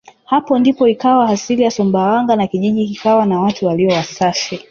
Hapo 0.25 0.59
ndipo 0.59 0.87
ikawa 0.87 1.29
asili 1.29 1.63
ya 1.63 1.71
Sumbawanga 1.71 2.35
na 2.35 2.47
kijiji 2.47 2.87
kikawa 2.87 3.25
na 3.25 3.39
watu 3.39 3.65
walio 3.65 3.89
wasafi 3.93 4.59